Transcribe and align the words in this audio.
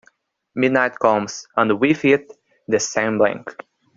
Midnight 0.55 0.97
comes, 0.97 1.45
and 1.57 1.79
with 1.79 2.03
it 2.05 2.33
the 2.67 2.79
same 2.79 3.19
blank. 3.19 3.55